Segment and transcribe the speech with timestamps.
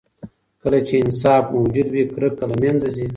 [0.61, 3.07] کله چې انصاف موجود وي، کرکه له منځه ځي.